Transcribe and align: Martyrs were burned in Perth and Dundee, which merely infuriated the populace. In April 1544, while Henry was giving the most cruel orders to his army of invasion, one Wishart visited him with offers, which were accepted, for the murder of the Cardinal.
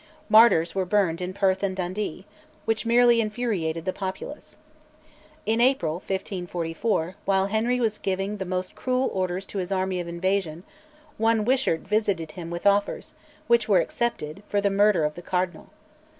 Martyrs 0.29 0.73
were 0.73 0.83
burned 0.83 1.21
in 1.21 1.31
Perth 1.31 1.61
and 1.61 1.75
Dundee, 1.75 2.25
which 2.65 2.87
merely 2.87 3.21
infuriated 3.21 3.85
the 3.85 3.93
populace. 3.93 4.57
In 5.45 5.61
April 5.61 5.97
1544, 5.97 7.17
while 7.25 7.45
Henry 7.45 7.79
was 7.79 7.99
giving 7.99 8.37
the 8.37 8.43
most 8.45 8.73
cruel 8.73 9.11
orders 9.13 9.45
to 9.45 9.59
his 9.59 9.71
army 9.71 9.99
of 9.99 10.07
invasion, 10.07 10.63
one 11.19 11.45
Wishart 11.45 11.81
visited 11.81 12.31
him 12.31 12.49
with 12.49 12.65
offers, 12.65 13.13
which 13.45 13.69
were 13.69 13.77
accepted, 13.79 14.41
for 14.49 14.59
the 14.59 14.71
murder 14.71 15.03
of 15.05 15.13
the 15.13 15.21
Cardinal. 15.21 15.69